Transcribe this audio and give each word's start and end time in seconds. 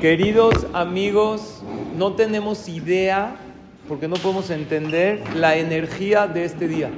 Queridos 0.00 0.66
amigos, 0.72 1.60
no 1.94 2.14
tenemos 2.14 2.70
idea, 2.70 3.36
porque 3.86 4.08
no 4.08 4.16
podemos 4.16 4.48
entender 4.48 5.22
la 5.36 5.56
energía 5.56 6.26
de 6.26 6.46
este 6.46 6.68
día. 6.68 6.88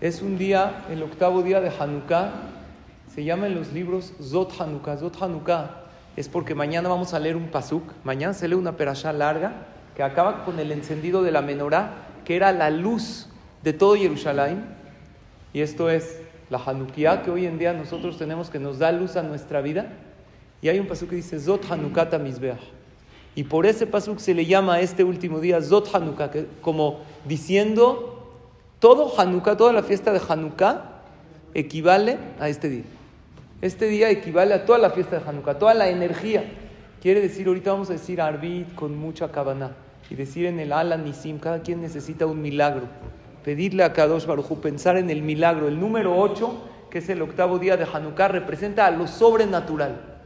Es 0.00 0.22
un 0.22 0.38
día, 0.38 0.86
el 0.90 1.02
octavo 1.02 1.42
día 1.42 1.60
de 1.60 1.68
Hanukkah, 1.68 2.30
se 3.14 3.24
llama 3.24 3.48
en 3.48 3.56
los 3.56 3.74
libros 3.74 4.14
Zot 4.22 4.58
Hanukkah. 4.58 4.96
Zot 4.96 5.20
Hanukkah 5.20 5.82
es 6.16 6.30
porque 6.30 6.54
mañana 6.54 6.88
vamos 6.88 7.12
a 7.12 7.20
leer 7.20 7.36
un 7.36 7.48
pasuk, 7.48 7.82
mañana 8.04 8.32
se 8.32 8.48
lee 8.48 8.54
una 8.54 8.78
perashá 8.78 9.12
larga 9.12 9.66
que 9.94 10.02
acaba 10.02 10.46
con 10.46 10.58
el 10.60 10.72
encendido 10.72 11.22
de 11.22 11.30
la 11.30 11.42
menorá, 11.42 11.92
que 12.24 12.36
era 12.36 12.52
la 12.52 12.70
luz 12.70 13.28
de 13.62 13.74
todo 13.74 13.96
Jerusalén. 13.96 14.64
Y 15.52 15.60
esto 15.60 15.90
es 15.90 16.22
la 16.48 16.56
Hanukkah 16.56 17.22
que 17.22 17.30
hoy 17.30 17.44
en 17.44 17.58
día 17.58 17.74
nosotros 17.74 18.16
tenemos 18.16 18.48
que 18.48 18.58
nos 18.58 18.78
da 18.78 18.92
luz 18.92 19.16
a 19.16 19.22
nuestra 19.22 19.60
vida. 19.60 19.92
Y 20.60 20.68
hay 20.68 20.78
un 20.78 20.86
pasuk 20.86 21.10
que 21.10 21.16
dice 21.16 21.38
Zot 21.38 21.62
Mizbeach. 22.20 22.78
Y 23.34 23.44
por 23.44 23.66
ese 23.66 23.86
pasuk 23.86 24.18
se 24.18 24.34
le 24.34 24.46
llama 24.46 24.74
a 24.74 24.80
este 24.80 25.04
último 25.04 25.38
día 25.38 25.62
Zot 25.62 25.94
Hanukkah, 25.94 26.30
como 26.60 27.02
diciendo 27.24 28.34
todo 28.80 29.12
Hanukkah, 29.16 29.56
toda 29.56 29.72
la 29.72 29.84
fiesta 29.84 30.12
de 30.12 30.20
Hanukkah 30.28 31.02
equivale 31.54 32.18
a 32.40 32.48
este 32.48 32.68
día. 32.68 32.84
Este 33.62 33.86
día 33.86 34.10
equivale 34.10 34.54
a 34.54 34.64
toda 34.64 34.78
la 34.78 34.90
fiesta 34.90 35.20
de 35.20 35.28
Hanukkah, 35.28 35.58
toda 35.58 35.74
la 35.74 35.88
energía. 35.88 36.44
Quiere 37.00 37.20
decir, 37.20 37.46
ahorita 37.46 37.70
vamos 37.70 37.90
a 37.90 37.92
decir 37.92 38.20
Arbit 38.20 38.74
con 38.74 38.98
mucha 38.98 39.30
cabana 39.30 39.76
y 40.10 40.16
decir 40.16 40.46
en 40.46 40.58
el 40.58 40.72
Ala 40.72 40.96
Nisim, 40.96 41.38
cada 41.38 41.62
quien 41.62 41.80
necesita 41.80 42.26
un 42.26 42.42
milagro. 42.42 42.88
Pedirle 43.44 43.84
a 43.84 43.92
Kadosh 43.92 44.26
Baruj 44.26 44.58
pensar 44.60 44.96
en 44.96 45.10
el 45.10 45.22
milagro. 45.22 45.68
El 45.68 45.78
número 45.78 46.18
8, 46.18 46.88
que 46.90 46.98
es 46.98 47.08
el 47.08 47.22
octavo 47.22 47.60
día 47.60 47.76
de 47.76 47.84
Hanukkah, 47.84 48.26
representa 48.26 48.86
a 48.86 48.90
lo 48.90 49.06
sobrenatural. 49.06 50.17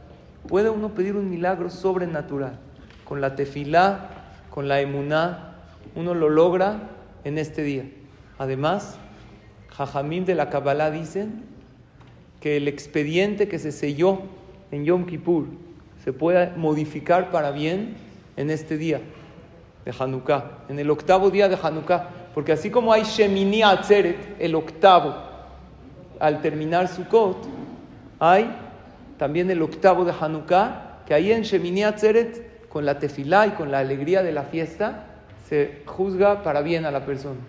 Puede 0.47 0.69
uno 0.69 0.89
pedir 0.89 1.15
un 1.15 1.29
milagro 1.29 1.69
sobrenatural. 1.69 2.59
Con 3.05 3.21
la 3.21 3.35
tefilá, 3.35 4.09
con 4.49 4.67
la 4.67 4.81
emuná, 4.81 5.55
uno 5.95 6.13
lo 6.13 6.29
logra 6.29 6.89
en 7.23 7.37
este 7.37 7.63
día. 7.63 7.85
Además, 8.37 8.97
Jajamim 9.69 10.25
de 10.25 10.35
la 10.35 10.49
Kabbalah 10.49 10.91
dicen 10.91 11.43
que 12.39 12.57
el 12.57 12.67
expediente 12.67 13.47
que 13.47 13.59
se 13.59 13.71
selló 13.71 14.21
en 14.71 14.85
Yom 14.85 15.05
Kippur 15.05 15.45
se 16.03 16.11
puede 16.11 16.51
modificar 16.57 17.31
para 17.31 17.51
bien 17.51 17.95
en 18.35 18.49
este 18.49 18.77
día 18.77 19.01
de 19.85 19.93
Hanukkah, 19.97 20.65
en 20.69 20.79
el 20.79 20.89
octavo 20.89 21.29
día 21.29 21.47
de 21.47 21.57
Hanukkah, 21.61 22.09
porque 22.33 22.51
así 22.51 22.69
como 22.69 22.91
hay 22.91 23.03
Shemini 23.03 23.63
Atzeret, 23.63 24.35
el 24.39 24.55
octavo, 24.55 25.15
al 26.19 26.41
terminar 26.41 26.87
Sukkot, 26.87 27.37
hay 28.19 28.49
también 29.17 29.49
el 29.51 29.61
octavo 29.61 30.05
de 30.05 30.13
Hanukkah, 30.19 31.03
que 31.05 31.13
ahí 31.13 31.31
en 31.31 31.43
Shemini 31.43 31.83
Atzeret, 31.83 32.67
con 32.69 32.85
la 32.85 32.99
tefilá 32.99 33.47
y 33.47 33.51
con 33.51 33.71
la 33.71 33.79
alegría 33.79 34.23
de 34.23 34.31
la 34.31 34.43
fiesta, 34.43 35.05
se 35.47 35.83
juzga 35.85 36.43
para 36.43 36.61
bien 36.61 36.85
a 36.85 36.91
la 36.91 37.05
persona. 37.05 37.39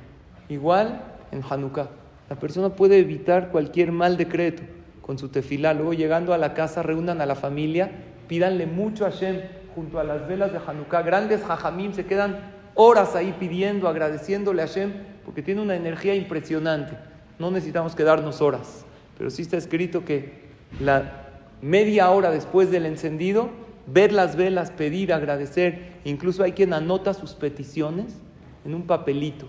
Igual 0.48 1.00
en 1.32 1.42
Hanukkah. 1.48 1.88
La 2.28 2.36
persona 2.36 2.70
puede 2.70 2.98
evitar 2.98 3.50
cualquier 3.50 3.92
mal 3.92 4.16
decreto 4.16 4.62
con 5.00 5.18
su 5.18 5.28
tefilá. 5.28 5.74
Luego 5.74 5.92
llegando 5.92 6.34
a 6.34 6.38
la 6.38 6.54
casa, 6.54 6.82
reúnan 6.82 7.20
a 7.20 7.26
la 7.26 7.34
familia, 7.34 7.90
pídanle 8.28 8.66
mucho 8.66 9.06
a 9.06 9.10
Hashem 9.10 9.40
junto 9.74 9.98
a 9.98 10.04
las 10.04 10.26
velas 10.26 10.52
de 10.52 10.58
Hanukkah. 10.58 11.02
Grandes 11.02 11.42
jajamim 11.42 11.92
se 11.92 12.06
quedan 12.06 12.38
horas 12.74 13.14
ahí 13.14 13.34
pidiendo, 13.38 13.88
agradeciéndole 13.88 14.62
a 14.62 14.66
Hashem, 14.66 14.92
porque 15.24 15.42
tiene 15.42 15.60
una 15.60 15.76
energía 15.76 16.14
impresionante. 16.14 16.96
No 17.38 17.50
necesitamos 17.50 17.94
quedarnos 17.94 18.40
horas, 18.40 18.84
pero 19.18 19.30
sí 19.30 19.42
está 19.42 19.56
escrito 19.56 20.04
que 20.04 20.44
la 20.80 21.23
media 21.64 22.10
hora 22.10 22.30
después 22.30 22.70
del 22.70 22.84
encendido, 22.84 23.48
ver 23.86 24.12
las 24.12 24.36
velas, 24.36 24.70
pedir, 24.70 25.14
agradecer. 25.14 25.94
Incluso 26.04 26.42
hay 26.42 26.52
quien 26.52 26.74
anota 26.74 27.14
sus 27.14 27.32
peticiones 27.32 28.18
en 28.66 28.74
un 28.74 28.82
papelito, 28.82 29.46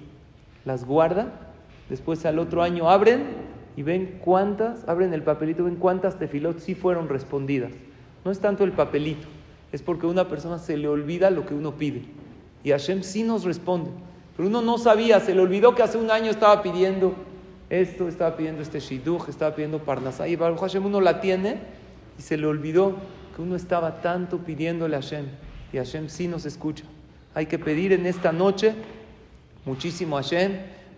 las 0.63 0.85
guarda, 0.85 1.33
después 1.89 2.25
al 2.25 2.39
otro 2.39 2.63
año 2.63 2.89
abren 2.89 3.25
y 3.75 3.83
ven 3.83 4.19
cuántas, 4.23 4.87
abren 4.87 5.13
el 5.13 5.23
papelito, 5.23 5.65
ven 5.65 5.75
cuántas 5.75 6.17
tefilot 6.17 6.59
sí 6.59 6.73
fueron 6.73 7.09
respondidas. 7.09 7.73
No 8.23 8.31
es 8.31 8.39
tanto 8.39 8.63
el 8.63 8.71
papelito, 8.71 9.27
es 9.73 9.81
porque 9.81 10.07
a 10.07 10.09
una 10.09 10.29
persona 10.29 10.57
se 10.57 10.77
le 10.77 10.87
olvida 10.87 11.29
lo 11.29 11.45
que 11.45 11.53
uno 11.53 11.73
pide. 11.73 12.03
Y 12.63 12.71
Hashem 12.71 13.03
sí 13.03 13.23
nos 13.23 13.43
responde. 13.43 13.89
Pero 14.37 14.47
uno 14.47 14.61
no 14.61 14.77
sabía, 14.77 15.19
se 15.19 15.35
le 15.35 15.41
olvidó 15.41 15.75
que 15.75 15.83
hace 15.83 15.97
un 15.97 16.09
año 16.09 16.31
estaba 16.31 16.63
pidiendo 16.63 17.13
esto, 17.69 18.07
estaba 18.07 18.37
pidiendo 18.37 18.61
este 18.61 18.79
shidduch, 18.79 19.27
estaba 19.27 19.53
pidiendo 19.53 19.79
parnasá. 19.79 20.29
Y 20.29 20.37
Baruch 20.37 20.59
Hashem 20.59 20.85
uno 20.85 21.01
la 21.01 21.19
tiene 21.19 21.59
y 22.17 22.21
se 22.21 22.37
le 22.37 22.47
olvidó 22.47 22.95
que 23.35 23.41
uno 23.41 23.55
estaba 23.55 24.01
tanto 24.01 24.39
pidiéndole 24.39 24.95
a 24.95 25.01
Hashem 25.01 25.25
y 25.73 25.77
Hashem 25.77 26.07
sí 26.07 26.27
nos 26.27 26.45
escucha. 26.45 26.85
Hay 27.33 27.47
que 27.47 27.59
pedir 27.59 27.91
en 27.91 28.05
esta 28.05 28.31
noche 28.31 28.73
muchísimo 29.65 30.17
a 30.17 30.23
Hashem. 30.23 30.53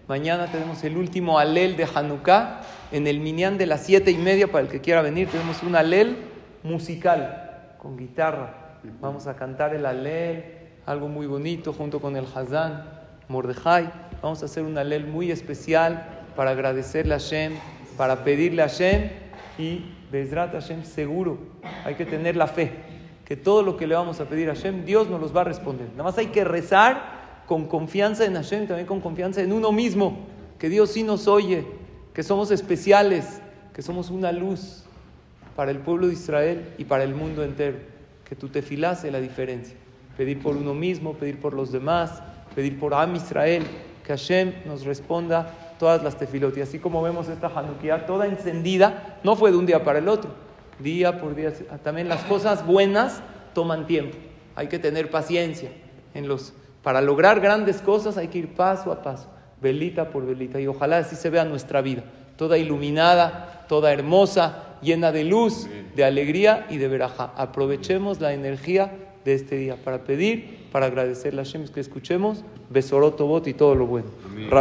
Mañana 0.07 0.45
tenemos 0.51 0.83
el 0.83 0.97
último 0.97 1.39
alel 1.39 1.75
de 1.75 1.85
Hanukkah 1.85 2.61
en 2.91 3.07
el 3.07 3.19
minyan 3.19 3.57
de 3.57 3.65
las 3.65 3.83
siete 3.83 4.11
y 4.11 4.17
media 4.17 4.47
para 4.47 4.65
el 4.65 4.69
que 4.69 4.79
quiera 4.79 5.01
venir. 5.01 5.29
Tenemos 5.29 5.63
un 5.63 5.75
alel 5.75 6.17
musical 6.63 7.73
con 7.79 7.97
guitarra. 7.97 8.79
Vamos 9.01 9.25
a 9.25 9.35
cantar 9.35 9.73
el 9.73 9.85
alel, 9.85 10.45
algo 10.85 11.07
muy 11.07 11.25
bonito 11.25 11.73
junto 11.73 11.99
con 11.99 12.15
el 12.15 12.25
Hazán, 12.25 12.85
Mordejai. 13.27 13.91
Vamos 14.21 14.43
a 14.43 14.45
hacer 14.45 14.63
un 14.63 14.77
alel 14.77 15.07
muy 15.07 15.31
especial 15.31 16.07
para 16.35 16.51
agradecerle 16.51 17.15
a 17.15 17.19
Hashem, 17.19 17.53
para 17.97 18.23
pedirle 18.23 18.61
a 18.61 18.67
Hashem 18.67 19.09
y 19.57 19.85
Bezrat 20.11 20.53
Hashem 20.53 20.83
seguro. 20.83 21.37
Hay 21.85 21.95
que 21.95 22.05
tener 22.05 22.35
la 22.35 22.47
fe 22.47 22.71
que 23.27 23.35
todo 23.35 23.61
lo 23.61 23.75
que 23.75 23.87
le 23.87 23.93
vamos 23.93 24.21
a 24.21 24.25
pedir 24.25 24.49
a 24.49 24.55
Hashem, 24.55 24.85
Dios 24.85 25.09
nos 25.09 25.19
los 25.19 25.35
va 25.35 25.41
a 25.41 25.43
responder. 25.43 25.89
Nada 25.91 26.03
más 26.03 26.17
hay 26.17 26.27
que 26.27 26.45
rezar 26.45 27.43
con 27.45 27.67
confianza 27.67 28.23
en 28.23 28.35
Hashem 28.35 28.67
también 28.67 28.87
con 28.87 29.01
confianza 29.01 29.41
en 29.41 29.51
uno 29.51 29.73
mismo, 29.73 30.19
que 30.57 30.69
Dios 30.69 30.91
sí 30.91 31.03
nos 31.03 31.27
oye, 31.27 31.65
que 32.13 32.23
somos 32.23 32.51
especiales, 32.51 33.41
que 33.73 33.81
somos 33.81 34.11
una 34.11 34.31
luz 34.31 34.85
para 35.57 35.71
el 35.71 35.79
pueblo 35.79 36.07
de 36.07 36.13
Israel 36.13 36.73
y 36.77 36.85
para 36.85 37.03
el 37.03 37.15
mundo 37.15 37.43
entero. 37.43 37.79
Que 38.23 38.37
tú 38.37 38.47
te 38.47 38.61
filase 38.61 39.11
la 39.11 39.19
diferencia. 39.19 39.75
Pedir 40.15 40.41
por 40.41 40.55
uno 40.55 40.73
mismo, 40.73 41.13
pedir 41.15 41.41
por 41.41 41.53
los 41.53 41.73
demás, 41.73 42.23
pedir 42.55 42.79
por 42.79 42.93
Am 42.93 43.13
Israel, 43.17 43.63
que 44.07 44.13
Hashem 44.13 44.53
nos 44.65 44.85
responda 44.85 45.53
todas 45.77 46.01
las 46.01 46.17
tefilot. 46.17 46.55
Y 46.57 46.61
así 46.61 46.79
como 46.79 47.01
vemos 47.01 47.27
esta 47.27 47.47
Hanukkah 47.47 48.05
toda 48.05 48.25
encendida, 48.25 49.19
no 49.23 49.35
fue 49.35 49.51
de 49.51 49.57
un 49.57 49.65
día 49.65 49.83
para 49.83 49.99
el 49.99 50.07
otro, 50.07 50.31
día 50.79 51.19
por 51.19 51.35
día. 51.35 51.51
También 51.83 52.07
las 52.07 52.23
cosas 52.23 52.65
buenas 52.65 53.21
toman 53.53 53.85
tiempo. 53.85 54.17
Hay 54.55 54.69
que 54.69 54.79
tener 54.79 55.11
paciencia. 55.11 55.71
En 56.13 56.29
los, 56.29 56.53
para 56.83 57.01
lograr 57.01 57.41
grandes 57.41 57.81
cosas 57.81 58.17
hay 58.17 58.29
que 58.29 58.37
ir 58.37 58.55
paso 58.55 58.93
a 58.93 59.03
paso, 59.03 59.27
velita 59.61 60.09
por 60.09 60.25
velita. 60.25 60.61
Y 60.61 60.67
ojalá 60.67 60.99
así 60.99 61.17
se 61.17 61.29
vea 61.29 61.43
nuestra 61.43 61.81
vida, 61.81 62.03
toda 62.37 62.57
iluminada, 62.57 63.65
toda 63.67 63.91
hermosa, 63.91 64.77
llena 64.81 65.11
de 65.11 65.25
luz, 65.25 65.67
de 65.95 66.05
alegría 66.05 66.65
y 66.69 66.77
de 66.77 66.87
veraja. 66.87 67.33
Aprovechemos 67.35 68.21
la 68.21 68.31
energía 68.31 68.89
de 69.27 69.33
este 69.33 69.57
día 69.57 69.75
para 69.75 70.05
pedir, 70.05 70.69
para 70.71 70.85
agradecerle 70.85 71.41
a 71.41 71.43
Hashem 71.43 71.67
que 71.67 71.81
escuchemos, 71.81 72.45
Besorotobot 72.69 73.45
y 73.47 73.53
todo 73.53 73.75
lo 73.75 73.85
bueno. 73.85 74.07